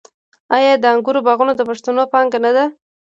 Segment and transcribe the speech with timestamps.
[0.55, 2.65] آیا د انګورو باغونه د پښتنو پانګه نه ده؟